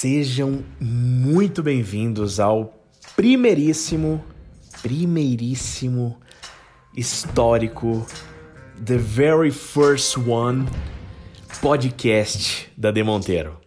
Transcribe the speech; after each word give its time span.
Sejam 0.00 0.64
muito 0.80 1.60
bem-vindos 1.60 2.38
ao 2.38 2.72
primeiríssimo, 3.16 4.24
primeiríssimo, 4.80 6.16
histórico, 6.96 8.06
the 8.86 8.96
very 8.96 9.50
first 9.50 10.16
one 10.16 10.66
podcast 11.60 12.70
da 12.76 12.92
De 12.92 13.02
Monteiro. 13.02 13.58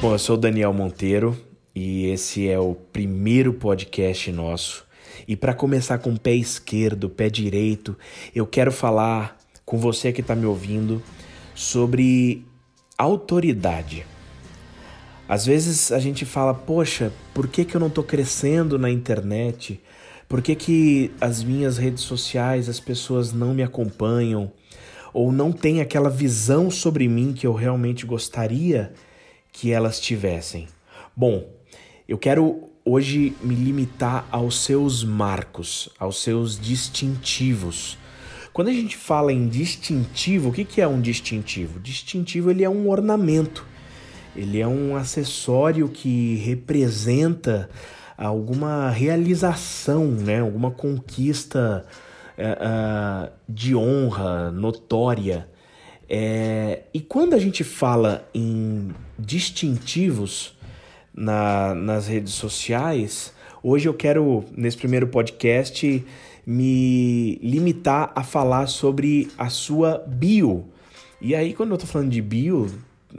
Bom, 0.00 0.14
eu 0.14 0.18
sou 0.18 0.36
o 0.36 0.40
Daniel 0.40 0.72
Monteiro 0.72 1.38
e 1.74 2.06
esse 2.06 2.48
é 2.48 2.58
o 2.58 2.74
primeiro 2.74 3.52
podcast 3.52 4.32
nosso 4.32 4.90
e 5.26 5.36
para 5.36 5.54
começar 5.54 5.98
com 5.98 6.10
o 6.10 6.18
pé 6.18 6.34
esquerdo, 6.34 7.08
pé 7.08 7.28
direito, 7.28 7.96
eu 8.34 8.46
quero 8.46 8.72
falar 8.72 9.38
com 9.64 9.78
você 9.78 10.12
que 10.12 10.20
está 10.20 10.34
me 10.34 10.46
ouvindo 10.46 11.02
sobre 11.54 12.44
autoridade. 12.98 14.04
Às 15.28 15.46
vezes 15.46 15.92
a 15.92 15.98
gente 15.98 16.24
fala, 16.24 16.52
poxa, 16.52 17.12
por 17.32 17.48
que, 17.48 17.64
que 17.64 17.74
eu 17.74 17.80
não 17.80 17.88
estou 17.88 18.04
crescendo 18.04 18.78
na 18.78 18.90
internet? 18.90 19.80
Por 20.28 20.42
que, 20.42 20.54
que 20.54 21.10
as 21.20 21.42
minhas 21.42 21.78
redes 21.78 22.02
sociais 22.02 22.68
as 22.68 22.80
pessoas 22.80 23.32
não 23.32 23.54
me 23.54 23.62
acompanham? 23.62 24.52
Ou 25.12 25.30
não 25.30 25.52
têm 25.52 25.80
aquela 25.80 26.10
visão 26.10 26.70
sobre 26.70 27.06
mim 27.06 27.32
que 27.32 27.46
eu 27.46 27.52
realmente 27.52 28.06
gostaria 28.06 28.92
que 29.52 29.70
elas 29.70 30.00
tivessem? 30.00 30.68
Bom, 31.14 31.46
eu 32.08 32.16
quero 32.16 32.71
hoje 32.84 33.34
me 33.42 33.54
limitar 33.54 34.26
aos 34.30 34.60
seus 34.60 35.04
marcos, 35.04 35.88
aos 35.98 36.22
seus 36.22 36.58
distintivos. 36.58 37.98
Quando 38.52 38.68
a 38.68 38.72
gente 38.72 38.96
fala 38.96 39.32
em 39.32 39.48
distintivo, 39.48 40.50
o 40.50 40.52
que 40.52 40.80
é 40.80 40.86
um 40.86 41.00
distintivo? 41.00 41.80
Distintivo 41.80 42.50
ele 42.50 42.64
é 42.64 42.68
um 42.68 42.88
ornamento, 42.88 43.64
ele 44.36 44.60
é 44.60 44.66
um 44.66 44.96
acessório 44.96 45.88
que 45.88 46.36
representa 46.36 47.70
alguma 48.16 48.90
realização, 48.90 50.06
né? 50.06 50.40
alguma 50.40 50.70
conquista 50.70 51.86
é, 52.36 52.52
uh, 52.52 53.32
de 53.48 53.74
honra 53.74 54.50
notória. 54.50 55.48
É, 56.08 56.82
e 56.92 57.00
quando 57.00 57.34
a 57.34 57.38
gente 57.38 57.64
fala 57.64 58.28
em 58.34 58.90
distintivos, 59.18 60.54
na, 61.14 61.74
nas 61.74 62.06
redes 62.06 62.32
sociais, 62.34 63.32
hoje 63.62 63.88
eu 63.88 63.94
quero, 63.94 64.44
nesse 64.56 64.76
primeiro 64.76 65.06
podcast, 65.06 66.04
me 66.46 67.36
limitar 67.42 68.12
a 68.14 68.22
falar 68.22 68.66
sobre 68.66 69.30
a 69.38 69.48
sua 69.48 69.98
bio. 70.06 70.66
E 71.20 71.34
aí, 71.34 71.54
quando 71.54 71.72
eu 71.72 71.78
tô 71.78 71.86
falando 71.86 72.10
de 72.10 72.20
bio, 72.20 72.68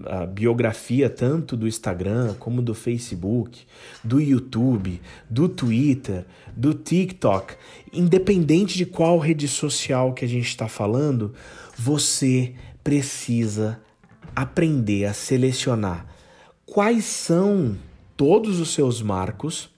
a 0.06 0.26
biografia 0.26 1.10
tanto 1.10 1.56
do 1.56 1.68
Instagram 1.68 2.34
como 2.40 2.62
do 2.62 2.74
Facebook, 2.74 3.62
do 4.04 4.20
YouTube, 4.20 5.00
do 5.30 5.48
Twitter, 5.48 6.26
do 6.56 6.74
TikTok, 6.74 7.54
independente 7.94 8.78
de 8.78 8.86
qual 8.86 9.20
rede 9.20 9.48
social 9.48 10.14
que 10.14 10.26
a 10.26 10.28
gente 10.28 10.48
está 10.48 10.68
falando, 10.68 11.34
você 11.78 12.54
precisa 12.84 13.80
aprender 14.36 15.06
a 15.06 15.14
selecionar 15.14 16.13
quais 16.74 17.06
são 17.06 17.78
todos 18.18 18.60
os 18.60 18.74
seus 18.74 19.00
marcos 19.00 19.70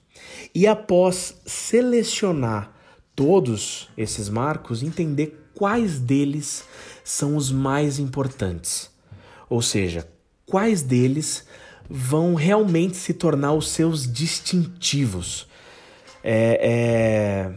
e 0.55 0.65
após 0.65 1.35
selecionar 1.45 2.71
todos 3.13 3.89
esses 3.97 4.29
marcos, 4.29 4.81
entender 4.81 5.49
quais 5.53 5.99
deles 5.99 6.63
são 7.03 7.35
os 7.35 7.51
mais 7.51 7.99
importantes. 7.99 8.89
Ou 9.49 9.61
seja, 9.61 10.07
quais 10.45 10.81
deles 10.83 11.45
vão 11.89 12.33
realmente 12.33 12.95
se 12.95 13.13
tornar 13.13 13.51
os 13.51 13.67
seus 13.67 14.09
distintivos. 14.09 15.49
É, 16.23 16.59
é... 16.61 17.53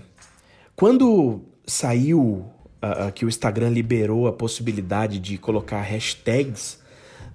Quando 0.74 1.44
saiu 1.64 2.44
uh, 2.82 3.12
que 3.14 3.24
o 3.24 3.28
Instagram 3.28 3.68
liberou 3.68 4.26
a 4.26 4.32
possibilidade 4.32 5.20
de 5.20 5.38
colocar 5.38 5.80
hashtags 5.82 6.80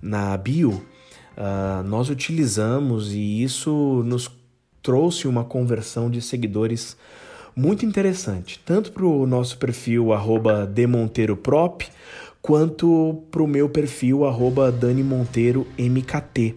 na 0.01 0.35
bio, 0.35 0.85
uh, 1.37 1.83
nós 1.83 2.09
utilizamos 2.09 3.13
e 3.13 3.43
isso 3.43 4.03
nos 4.05 4.29
trouxe 4.81 5.27
uma 5.27 5.43
conversão 5.43 6.09
de 6.09 6.21
seguidores 6.21 6.97
muito 7.55 7.85
interessante, 7.85 8.59
tanto 8.65 8.91
para 8.91 9.05
o 9.05 9.25
nosso 9.25 9.57
perfil 9.57 10.09
demonteiroprop, 10.73 11.83
quanto 12.41 13.23
para 13.31 13.41
o 13.41 13.47
meu 13.47 13.69
perfil 13.69 14.21
danimonteiromkt. 14.79 16.55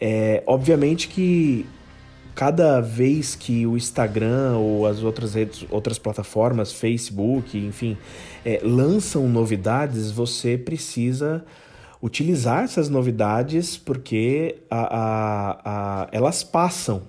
É, 0.00 0.42
obviamente 0.46 1.08
que 1.08 1.64
cada 2.34 2.80
vez 2.80 3.34
que 3.34 3.66
o 3.66 3.76
Instagram 3.76 4.56
ou 4.56 4.86
as 4.86 5.02
outras 5.02 5.34
redes, 5.34 5.64
outras 5.70 5.98
plataformas, 5.98 6.72
Facebook, 6.72 7.56
enfim, 7.56 7.96
é, 8.44 8.60
lançam 8.62 9.28
novidades, 9.28 10.10
você 10.10 10.58
precisa 10.58 11.44
utilizar 12.04 12.64
essas 12.64 12.90
novidades 12.90 13.78
porque 13.78 14.56
a, 14.70 14.82
a, 14.82 15.60
a, 15.64 16.08
elas 16.12 16.44
passam. 16.44 17.04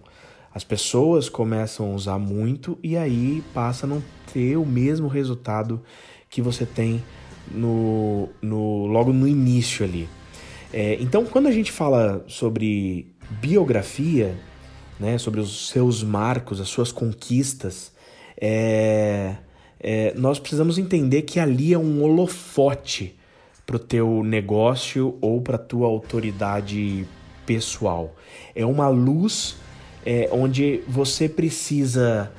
As 0.54 0.64
pessoas 0.64 1.28
começam 1.28 1.92
a 1.92 1.96
usar 1.96 2.18
muito 2.18 2.80
e 2.82 2.96
aí 2.96 3.44
passa 3.54 3.86
a 3.86 3.90
não 3.90 4.02
ter 4.32 4.56
o 4.56 4.66
mesmo 4.66 5.10
resultado 5.10 5.82
que 6.30 6.42
você 6.42 6.66
tem 6.66 7.04
no, 7.52 8.30
no 8.42 8.86
logo 8.86 9.12
no 9.12 9.28
início 9.28 9.84
ali. 9.86 10.08
É, 10.72 10.96
então, 11.02 11.26
quando 11.26 11.48
a 11.48 11.52
gente 11.52 11.74
fala 11.74 12.24
sobre 12.26 13.14
biografia, 13.42 14.34
né, 14.98 15.18
sobre 15.18 15.42
os 15.42 15.68
seus 15.68 16.04
marcos, 16.04 16.62
as 16.62 16.70
suas 16.70 16.94
conquistas, 16.94 17.92
é, 18.40 19.36
é, 19.78 20.14
nós 20.16 20.40
precisamos 20.40 20.78
entender 20.78 21.24
que 21.24 21.38
ali 21.38 21.74
é 21.74 21.78
um 21.78 22.02
holofote 22.02 23.18
para 23.66 23.76
o 23.78 23.80
teu 23.80 24.24
negócio 24.24 25.18
ou 25.22 25.42
para 25.42 25.58
tua 25.58 25.88
autoridade 25.88 27.06
pessoal. 27.46 28.16
É 28.56 28.66
uma 28.66 28.88
luz 28.88 29.56
é, 30.06 30.30
onde 30.32 30.82
você 30.88 31.28
precisa. 31.28 32.32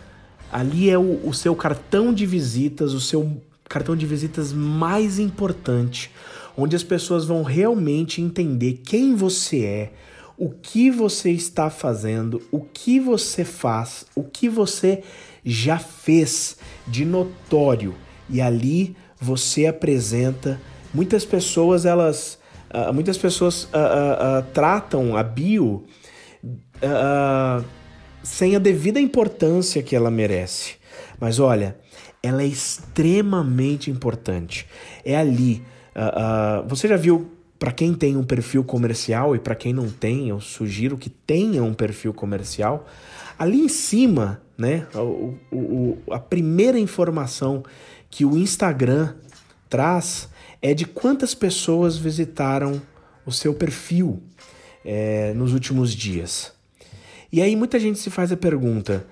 Ali 0.52 0.88
é 0.88 0.98
o, 0.98 1.26
o 1.26 1.34
seu 1.34 1.54
cartão 1.56 2.14
de 2.14 2.24
visitas, 2.24 2.92
o 2.92 3.00
seu 3.00 3.40
cartão 3.68 3.96
de 3.96 4.06
visitas 4.06 4.52
mais 4.52 5.18
importante, 5.18 6.12
onde 6.56 6.76
as 6.76 6.84
pessoas 6.84 7.24
vão 7.24 7.42
realmente 7.42 8.22
entender 8.22 8.80
quem 8.84 9.14
você 9.16 9.64
é, 9.64 9.92
o 10.38 10.50
que 10.50 10.90
você 10.90 11.30
está 11.30 11.70
fazendo, 11.70 12.42
o 12.52 12.60
que 12.60 13.00
você 13.00 13.44
faz, 13.44 14.06
o 14.14 14.22
que 14.22 14.48
você 14.48 15.02
já 15.44 15.78
fez 15.78 16.56
de 16.86 17.04
notório. 17.04 17.94
E 18.28 18.40
ali 18.40 18.94
você 19.20 19.66
apresenta 19.66 20.60
Muitas 20.94 21.24
pessoas 21.24 21.84
elas 21.84 22.38
uh, 22.72 22.92
muitas 22.92 23.16
pessoas 23.16 23.64
uh, 23.64 23.68
uh, 23.68 24.42
tratam 24.52 25.16
a 25.16 25.22
bio 25.22 25.84
sem 28.22 28.54
a 28.54 28.58
devida 28.58 29.00
importância 29.00 29.82
que 29.82 29.96
ela 29.96 30.10
merece. 30.10 30.74
Mas 31.18 31.38
olha, 31.38 31.78
ela 32.22 32.42
é 32.42 32.46
extremamente 32.46 33.90
importante. 33.90 34.66
É 35.02 35.16
ali. 35.16 35.62
você 36.68 36.86
já 36.86 36.96
viu 36.96 37.30
para 37.58 37.72
quem 37.72 37.94
tem 37.94 38.14
um 38.14 38.24
perfil 38.24 38.62
comercial 38.62 39.34
e 39.34 39.38
para 39.38 39.54
quem 39.54 39.72
não 39.72 39.88
tem, 39.88 40.28
eu 40.28 40.38
sugiro 40.38 40.98
que 40.98 41.08
tenha 41.08 41.62
um 41.64 41.72
perfil 41.72 42.12
comercial. 42.12 42.86
Ali 43.38 43.58
em 43.58 43.68
cima, 43.68 44.42
né, 44.58 44.86
o, 44.94 45.34
o, 45.50 45.98
a 46.10 46.18
primeira 46.18 46.78
informação 46.78 47.62
que 48.10 48.24
o 48.24 48.36
Instagram 48.36 49.14
traz 49.70 50.28
é 50.60 50.74
de 50.74 50.84
quantas 50.84 51.34
pessoas 51.34 51.96
visitaram 51.96 52.80
o 53.24 53.32
seu 53.32 53.54
perfil 53.54 54.22
é, 54.84 55.32
nos 55.34 55.52
últimos 55.52 55.92
dias. 55.92 56.52
E 57.32 57.42
aí 57.42 57.56
muita 57.56 57.78
gente 57.78 57.98
se 57.98 58.10
faz 58.10 58.30
a 58.30 58.36
pergunta: 58.36 59.06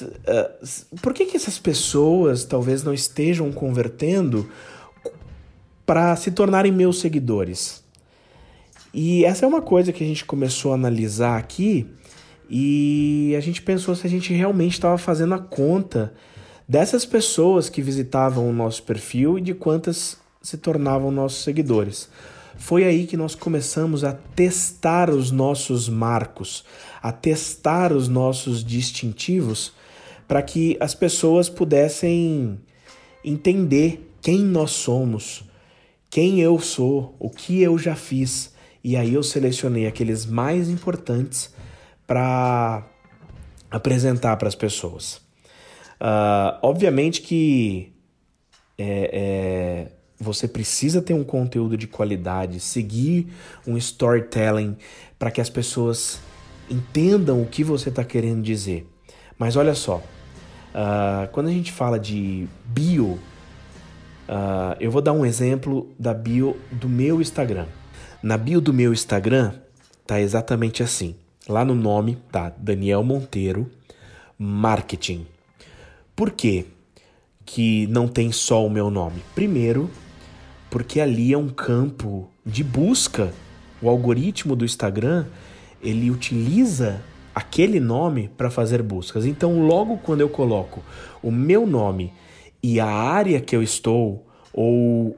uh, 0.00 0.96
por 1.02 1.12
que, 1.12 1.26
que 1.26 1.36
essas 1.36 1.58
pessoas 1.58 2.44
talvez 2.44 2.82
não 2.82 2.94
estejam 2.94 3.50
convertendo 3.52 4.48
para 5.84 6.14
se 6.16 6.30
tornarem 6.30 6.72
meus 6.72 7.00
seguidores? 7.00 7.84
E 8.94 9.24
essa 9.24 9.44
é 9.44 9.48
uma 9.48 9.60
coisa 9.60 9.92
que 9.92 10.02
a 10.02 10.06
gente 10.06 10.24
começou 10.24 10.72
a 10.72 10.74
analisar 10.74 11.36
aqui 11.36 11.86
e 12.48 13.34
a 13.36 13.40
gente 13.40 13.60
pensou 13.60 13.94
se 13.94 14.06
a 14.06 14.10
gente 14.10 14.32
realmente 14.32 14.72
estava 14.72 14.96
fazendo 14.96 15.34
a 15.34 15.38
conta 15.38 16.14
dessas 16.66 17.04
pessoas 17.04 17.68
que 17.68 17.82
visitavam 17.82 18.48
o 18.48 18.52
nosso 18.52 18.82
perfil 18.84 19.38
e 19.38 19.42
de 19.42 19.52
quantas 19.52 20.18
se 20.46 20.56
tornavam 20.56 21.10
nossos 21.10 21.42
seguidores. 21.42 22.08
Foi 22.56 22.84
aí 22.84 23.04
que 23.04 23.16
nós 23.16 23.34
começamos 23.34 24.04
a 24.04 24.12
testar 24.12 25.10
os 25.10 25.32
nossos 25.32 25.88
marcos, 25.88 26.64
a 27.02 27.10
testar 27.10 27.92
os 27.92 28.06
nossos 28.06 28.64
distintivos, 28.64 29.72
para 30.28 30.40
que 30.42 30.76
as 30.78 30.94
pessoas 30.94 31.48
pudessem 31.48 32.60
entender 33.24 34.08
quem 34.22 34.38
nós 34.38 34.70
somos, 34.70 35.42
quem 36.08 36.40
eu 36.40 36.60
sou, 36.60 37.16
o 37.18 37.28
que 37.28 37.60
eu 37.60 37.76
já 37.76 37.96
fiz. 37.96 38.54
E 38.84 38.96
aí 38.96 39.14
eu 39.14 39.24
selecionei 39.24 39.88
aqueles 39.88 40.24
mais 40.24 40.68
importantes 40.68 41.52
para 42.06 42.88
apresentar 43.68 44.36
para 44.36 44.46
as 44.46 44.54
pessoas. 44.54 45.16
Uh, 46.00 46.54
obviamente 46.62 47.20
que 47.20 47.92
é, 48.78 49.10
é, 49.12 49.95
você 50.18 50.48
precisa 50.48 51.02
ter 51.02 51.14
um 51.14 51.24
conteúdo 51.24 51.76
de 51.76 51.86
qualidade, 51.86 52.60
seguir 52.60 53.28
um 53.66 53.76
storytelling 53.76 54.76
para 55.18 55.30
que 55.30 55.40
as 55.40 55.50
pessoas 55.50 56.18
entendam 56.70 57.42
o 57.42 57.46
que 57.46 57.62
você 57.62 57.88
está 57.90 58.02
querendo 58.02 58.42
dizer. 58.42 58.86
Mas 59.38 59.56
olha 59.56 59.74
só, 59.74 59.96
uh, 59.96 61.28
quando 61.32 61.48
a 61.48 61.52
gente 61.52 61.70
fala 61.70 61.98
de 61.98 62.48
bio, 62.64 63.18
uh, 64.28 64.76
eu 64.80 64.90
vou 64.90 65.02
dar 65.02 65.12
um 65.12 65.24
exemplo 65.24 65.92
da 65.98 66.14
bio 66.14 66.56
do 66.72 66.88
meu 66.88 67.20
Instagram. 67.20 67.66
Na 68.22 68.36
bio 68.36 68.60
do 68.60 68.72
meu 68.72 68.92
Instagram 68.92 69.52
tá 70.06 70.20
exatamente 70.20 70.82
assim. 70.82 71.14
Lá 71.48 71.64
no 71.64 71.74
nome 71.74 72.18
tá 72.32 72.52
Daniel 72.56 73.02
Monteiro 73.04 73.70
Marketing. 74.38 75.26
Por 76.14 76.30
quê 76.30 76.64
que 77.44 77.86
não 77.88 78.08
tem 78.08 78.32
só 78.32 78.66
o 78.66 78.70
meu 78.70 78.90
nome? 78.90 79.22
Primeiro, 79.34 79.90
porque 80.76 81.00
ali 81.00 81.32
é 81.32 81.38
um 81.38 81.48
campo 81.48 82.28
de 82.44 82.62
busca. 82.62 83.32
O 83.80 83.88
algoritmo 83.88 84.54
do 84.54 84.62
Instagram, 84.62 85.24
ele 85.82 86.10
utiliza 86.10 87.00
aquele 87.34 87.80
nome 87.80 88.28
para 88.36 88.50
fazer 88.50 88.82
buscas. 88.82 89.24
Então, 89.24 89.66
logo 89.66 89.96
quando 89.96 90.20
eu 90.20 90.28
coloco 90.28 90.82
o 91.22 91.30
meu 91.30 91.66
nome 91.66 92.12
e 92.62 92.78
a 92.78 92.86
área 92.86 93.40
que 93.40 93.56
eu 93.56 93.62
estou, 93.62 94.26
ou 94.52 95.16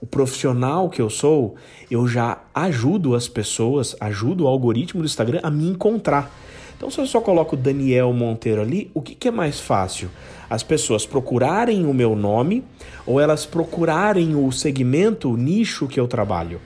o 0.00 0.06
profissional 0.06 0.88
que 0.88 1.02
eu 1.02 1.10
sou, 1.10 1.56
eu 1.90 2.06
já 2.06 2.40
ajudo 2.54 3.16
as 3.16 3.26
pessoas, 3.26 3.96
ajudo 3.98 4.44
o 4.44 4.46
algoritmo 4.46 5.02
do 5.02 5.06
Instagram 5.06 5.40
a 5.42 5.50
me 5.50 5.66
encontrar. 5.66 6.30
Então, 6.78 6.88
se 6.92 7.00
eu 7.00 7.06
só 7.06 7.20
coloco 7.20 7.56
Daniel 7.56 8.12
Monteiro 8.12 8.62
ali, 8.62 8.88
o 8.94 9.02
que, 9.02 9.16
que 9.16 9.26
é 9.26 9.32
mais 9.32 9.58
fácil? 9.58 10.08
As 10.48 10.62
pessoas 10.62 11.04
procurarem 11.04 11.84
o 11.84 11.92
meu 11.92 12.14
nome 12.14 12.64
ou 13.04 13.18
elas 13.18 13.44
procurarem 13.44 14.36
o 14.36 14.50
segmento, 14.52 15.28
o 15.28 15.36
nicho 15.36 15.88
que 15.88 15.98
eu 15.98 16.06
trabalho? 16.06 16.60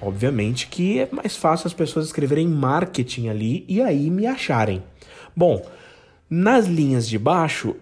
Obviamente 0.00 0.68
que 0.68 1.00
é 1.00 1.08
mais 1.10 1.36
fácil 1.36 1.66
as 1.66 1.74
pessoas 1.74 2.06
escreverem 2.06 2.46
marketing 2.46 3.28
ali 3.28 3.64
e 3.68 3.82
aí 3.82 4.08
me 4.10 4.28
acharem. 4.28 4.80
Bom, 5.34 5.60
nas 6.30 6.66
linhas 6.66 7.08
de 7.08 7.18
baixo 7.18 7.74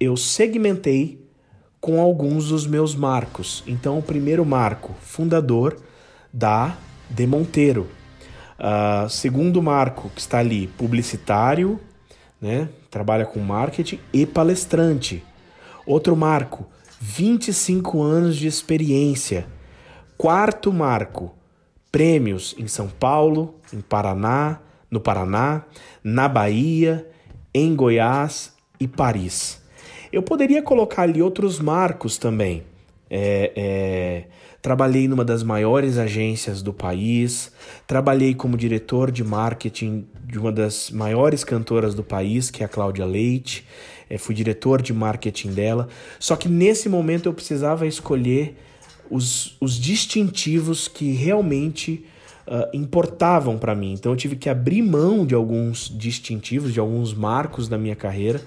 eu 0.00 0.16
segmentei 0.16 1.20
com 1.78 2.00
alguns 2.00 2.48
dos 2.48 2.66
meus 2.66 2.94
marcos. 2.94 3.62
Então, 3.66 3.98
o 3.98 4.02
primeiro 4.02 4.46
marco, 4.46 4.94
fundador 5.00 5.76
da 6.32 6.74
De 7.08 7.26
Monteiro. 7.26 7.86
Uh, 8.58 9.08
segundo 9.08 9.62
marco 9.62 10.10
que 10.10 10.20
está 10.20 10.38
ali, 10.38 10.66
publicitário, 10.66 11.78
né? 12.40 12.68
trabalha 12.90 13.26
com 13.26 13.40
marketing 13.40 14.00
e 14.12 14.24
palestrante. 14.24 15.22
Outro 15.86 16.16
marco, 16.16 16.66
25 17.00 18.02
anos 18.02 18.36
de 18.36 18.46
experiência. 18.46 19.46
Quarto 20.16 20.72
marco, 20.72 21.34
prêmios 21.92 22.54
em 22.58 22.66
São 22.66 22.88
Paulo, 22.88 23.54
em 23.72 23.80
Paraná, 23.80 24.60
no 24.90 25.00
Paraná, 25.00 25.64
na 26.02 26.26
Bahia, 26.28 27.06
em 27.52 27.74
Goiás 27.74 28.54
e 28.80 28.88
Paris. 28.88 29.62
Eu 30.12 30.22
poderia 30.22 30.62
colocar 30.62 31.02
ali 31.02 31.20
outros 31.20 31.60
marcos 31.60 32.16
também. 32.16 32.64
É, 33.08 33.52
é, 33.56 34.24
trabalhei 34.60 35.06
numa 35.06 35.24
das 35.24 35.42
maiores 35.42 35.96
agências 35.96 36.60
do 36.60 36.72
país, 36.72 37.52
trabalhei 37.86 38.34
como 38.34 38.56
diretor 38.56 39.10
de 39.10 39.22
marketing 39.22 40.06
de 40.24 40.38
uma 40.38 40.50
das 40.50 40.90
maiores 40.90 41.44
cantoras 41.44 41.94
do 41.94 42.02
país, 42.02 42.50
que 42.50 42.62
é 42.62 42.66
a 42.66 42.68
Cláudia 42.68 43.04
Leite, 43.04 43.64
é, 44.10 44.18
fui 44.18 44.34
diretor 44.34 44.82
de 44.82 44.92
marketing 44.92 45.52
dela. 45.52 45.88
Só 46.18 46.34
que 46.36 46.48
nesse 46.48 46.88
momento 46.88 47.28
eu 47.28 47.32
precisava 47.32 47.86
escolher 47.86 48.56
os, 49.10 49.56
os 49.60 49.78
distintivos 49.78 50.88
que 50.88 51.12
realmente 51.12 52.04
uh, 52.46 52.68
importavam 52.72 53.58
para 53.58 53.74
mim. 53.74 53.92
Então 53.92 54.12
eu 54.12 54.16
tive 54.16 54.36
que 54.36 54.48
abrir 54.48 54.82
mão 54.82 55.26
de 55.26 55.34
alguns 55.34 55.88
distintivos, 55.96 56.72
de 56.72 56.80
alguns 56.80 57.14
marcos 57.14 57.68
da 57.68 57.78
minha 57.78 57.96
carreira, 57.96 58.40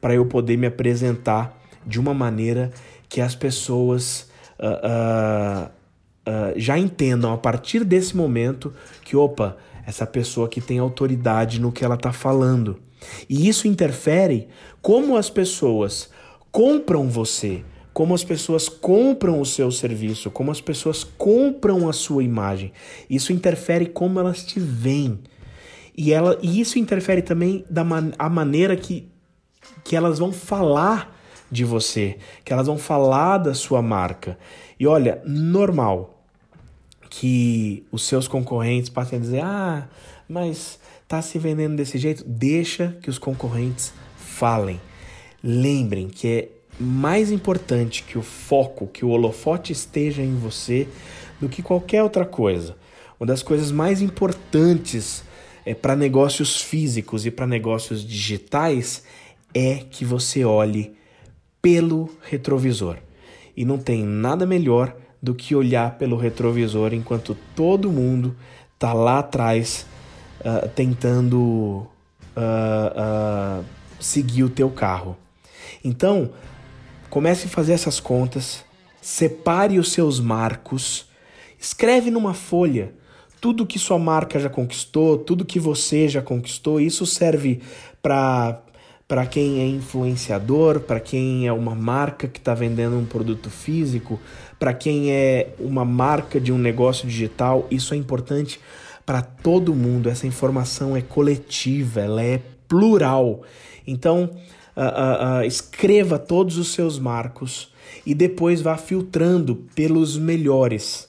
para 0.00 0.14
eu 0.14 0.26
poder 0.26 0.56
me 0.56 0.66
apresentar 0.66 1.60
de 1.86 2.00
uma 2.00 2.12
maneira 2.12 2.72
que 3.08 3.20
as 3.20 3.34
pessoas 3.34 4.28
uh, 4.58 5.66
uh, 5.66 6.52
já 6.56 6.78
entendam 6.78 7.32
a 7.32 7.38
partir 7.38 7.84
desse 7.84 8.16
momento 8.16 8.72
que, 9.04 9.16
opa, 9.16 9.56
essa 9.86 10.06
pessoa 10.06 10.48
que 10.48 10.60
tem 10.60 10.78
autoridade 10.78 11.60
no 11.60 11.70
que 11.70 11.84
ela 11.84 11.94
está 11.94 12.12
falando. 12.12 12.80
E 13.28 13.48
isso 13.48 13.68
interfere 13.68 14.48
como 14.82 15.16
as 15.16 15.30
pessoas 15.30 16.10
compram 16.50 17.08
você, 17.08 17.62
como 17.92 18.14
as 18.14 18.24
pessoas 18.24 18.68
compram 18.68 19.40
o 19.40 19.46
seu 19.46 19.70
serviço, 19.70 20.30
como 20.30 20.50
as 20.50 20.60
pessoas 20.60 21.04
compram 21.04 21.88
a 21.88 21.92
sua 21.92 22.24
imagem. 22.24 22.72
Isso 23.08 23.32
interfere 23.32 23.86
como 23.86 24.18
elas 24.18 24.44
te 24.44 24.58
veem. 24.58 25.20
E, 25.96 26.12
ela, 26.12 26.38
e 26.42 26.60
isso 26.60 26.78
interfere 26.78 27.22
também 27.22 27.64
da 27.70 27.82
man, 27.82 28.10
a 28.18 28.28
maneira 28.28 28.76
que, 28.76 29.08
que 29.82 29.96
elas 29.96 30.18
vão 30.18 30.30
falar 30.32 31.15
de 31.50 31.64
você, 31.64 32.18
que 32.44 32.52
elas 32.52 32.66
vão 32.66 32.78
falar 32.78 33.38
da 33.38 33.54
sua 33.54 33.80
marca. 33.80 34.38
E 34.78 34.86
olha, 34.86 35.22
normal 35.24 36.24
que 37.08 37.86
os 37.90 38.02
seus 38.06 38.28
concorrentes 38.28 38.90
passem 38.90 39.18
a 39.18 39.22
dizer: 39.22 39.40
ah, 39.42 39.88
mas 40.28 40.78
tá 41.08 41.22
se 41.22 41.38
vendendo 41.38 41.76
desse 41.76 41.98
jeito. 41.98 42.24
Deixa 42.26 42.96
que 43.02 43.10
os 43.10 43.18
concorrentes 43.18 43.92
falem. 44.16 44.80
Lembrem 45.42 46.08
que 46.08 46.28
é 46.28 46.48
mais 46.78 47.30
importante 47.30 48.02
que 48.02 48.18
o 48.18 48.22
foco, 48.22 48.86
que 48.86 49.04
o 49.04 49.08
holofote 49.08 49.72
esteja 49.72 50.22
em 50.22 50.34
você 50.34 50.88
do 51.40 51.48
que 51.48 51.62
qualquer 51.62 52.02
outra 52.02 52.24
coisa. 52.24 52.76
Uma 53.18 53.26
das 53.26 53.42
coisas 53.42 53.70
mais 53.70 54.02
importantes 54.02 55.24
é, 55.64 55.74
para 55.74 55.96
negócios 55.96 56.60
físicos 56.60 57.24
e 57.24 57.30
para 57.30 57.46
negócios 57.46 58.06
digitais 58.06 59.04
é 59.54 59.76
que 59.76 60.04
você 60.04 60.44
olhe 60.44 60.94
pelo 61.66 62.08
retrovisor. 62.22 62.96
E 63.56 63.64
não 63.64 63.76
tem 63.76 64.04
nada 64.04 64.46
melhor 64.46 64.94
do 65.20 65.34
que 65.34 65.52
olhar 65.52 65.98
pelo 65.98 66.16
retrovisor 66.16 66.94
enquanto 66.94 67.36
todo 67.56 67.90
mundo 67.90 68.36
tá 68.78 68.92
lá 68.92 69.18
atrás 69.18 69.84
uh, 70.42 70.68
tentando 70.68 71.38
uh, 71.38 71.88
uh, 72.36 73.64
seguir 73.98 74.44
o 74.44 74.48
teu 74.48 74.70
carro. 74.70 75.16
Então, 75.82 76.30
comece 77.10 77.46
a 77.46 77.50
fazer 77.50 77.72
essas 77.72 77.98
contas, 77.98 78.64
separe 79.02 79.80
os 79.80 79.90
seus 79.90 80.20
marcos, 80.20 81.08
escreve 81.58 82.12
numa 82.12 82.32
folha 82.32 82.94
tudo 83.40 83.66
que 83.66 83.78
sua 83.80 83.98
marca 83.98 84.38
já 84.38 84.48
conquistou, 84.48 85.18
tudo 85.18 85.44
que 85.44 85.58
você 85.58 86.08
já 86.08 86.22
conquistou. 86.22 86.80
Isso 86.80 87.04
serve 87.04 87.60
para 88.00 88.62
para 89.08 89.24
quem 89.24 89.60
é 89.60 89.66
influenciador, 89.66 90.80
para 90.80 90.98
quem 90.98 91.46
é 91.46 91.52
uma 91.52 91.74
marca 91.74 92.26
que 92.26 92.38
está 92.38 92.54
vendendo 92.54 92.98
um 92.98 93.04
produto 93.04 93.48
físico, 93.48 94.18
para 94.58 94.74
quem 94.74 95.12
é 95.12 95.54
uma 95.60 95.84
marca 95.84 96.40
de 96.40 96.52
um 96.52 96.58
negócio 96.58 97.06
digital, 97.06 97.66
isso 97.70 97.94
é 97.94 97.96
importante 97.96 98.58
para 99.04 99.22
todo 99.22 99.74
mundo. 99.74 100.08
Essa 100.08 100.26
informação 100.26 100.96
é 100.96 101.02
coletiva, 101.02 102.00
ela 102.00 102.22
é 102.22 102.42
plural. 102.66 103.42
Então, 103.86 104.24
uh, 104.76 104.80
uh, 104.80 105.38
uh, 105.40 105.44
escreva 105.44 106.18
todos 106.18 106.58
os 106.58 106.72
seus 106.72 106.98
marcos 106.98 107.72
e 108.04 108.12
depois 108.12 108.60
vá 108.60 108.76
filtrando 108.76 109.54
pelos 109.76 110.18
melhores. 110.18 111.08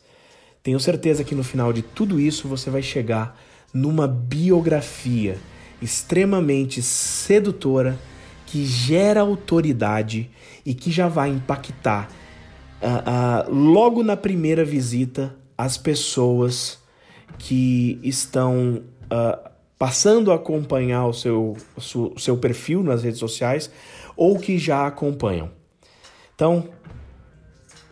Tenho 0.61 0.79
certeza 0.79 1.23
que 1.23 1.33
no 1.33 1.43
final 1.43 1.73
de 1.73 1.81
tudo 1.81 2.19
isso 2.19 2.47
você 2.47 2.69
vai 2.69 2.83
chegar 2.83 3.39
numa 3.73 4.07
biografia 4.07 5.37
extremamente 5.81 6.81
sedutora, 6.81 7.97
que 8.45 8.65
gera 8.65 9.21
autoridade 9.21 10.29
e 10.65 10.73
que 10.73 10.91
já 10.91 11.07
vai 11.07 11.29
impactar 11.29 12.09
uh, 12.81 13.49
uh, 13.49 13.53
logo 13.53 14.03
na 14.03 14.15
primeira 14.15 14.63
visita 14.63 15.35
as 15.57 15.77
pessoas 15.77 16.79
que 17.37 17.99
estão 18.03 18.83
uh, 19.05 19.49
passando 19.77 20.31
a 20.31 20.35
acompanhar 20.35 21.05
o 21.05 21.13
seu, 21.13 21.55
seu 22.17 22.37
perfil 22.37 22.81
nas 22.83 23.03
redes 23.03 23.19
sociais 23.19 23.69
ou 24.15 24.39
que 24.39 24.57
já 24.57 24.87
acompanham. 24.87 25.51
Então, 26.33 26.69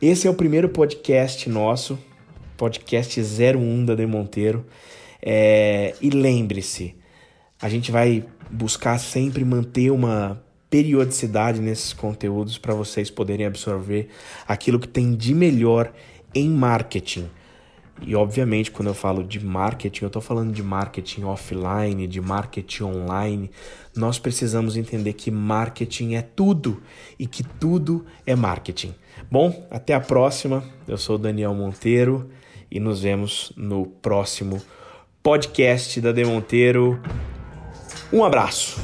esse 0.02 0.28
é 0.28 0.30
o 0.30 0.34
primeiro 0.34 0.70
podcast 0.70 1.50
nosso, 1.50 1.98
podcast 2.58 3.20
01 3.20 3.86
da 3.86 3.96
De 3.96 4.06
Monteiro. 4.06 4.66
É, 5.22 5.96
e 6.02 6.10
lembre-se, 6.10 6.96
a 7.66 7.70
gente 7.70 7.92
vai 7.92 8.24
buscar 8.52 9.00
sempre 9.00 9.44
manter 9.44 9.90
uma 9.90 10.40
periodicidade 10.70 11.60
nesses 11.60 11.94
conteúdos 11.94 12.60
para 12.60 12.76
vocês 12.76 13.10
poderem 13.10 13.44
absorver 13.44 14.10
aquilo 14.48 14.80
que 14.80 14.88
tem 14.88 15.16
de 15.16 15.34
melhor 15.34 15.92
em 16.36 16.48
marketing. 16.48 17.28
E 18.04 18.16
obviamente, 18.16 18.70
quando 18.70 18.90
eu 18.90 18.94
falo 18.94 19.24
de 19.24 19.44
marketing, 19.44 20.04
eu 20.04 20.08
estou 20.08 20.22
falando 20.22 20.54
de 20.54 20.62
marketing 20.62 21.24
offline, 21.24 22.06
de 22.06 22.22
marketing 22.22 22.84
online. 22.84 23.50
Nós 23.96 24.20
precisamos 24.20 24.78
entender 24.78 25.14
que 25.14 25.32
marketing 25.32 26.14
é 26.14 26.22
tudo 26.22 26.84
e 27.18 27.26
que 27.26 27.44
tudo 27.44 28.06
é 28.28 28.36
marketing. 28.36 28.94
Bom, 29.32 29.68
até 29.72 29.96
a 29.96 30.00
próxima. 30.00 30.64
Eu 30.88 31.00
sou 31.00 31.18
Daniel 31.18 31.56
Monteiro 31.56 32.30
e 32.70 32.80
nos 32.80 33.02
vemos 33.02 33.52
no 33.58 33.88
próximo 33.88 34.62
podcast 35.24 36.00
da 36.00 36.12
De 36.12 36.24
Monteiro. 36.24 37.02
Um 38.16 38.24
abraço. 38.24 38.78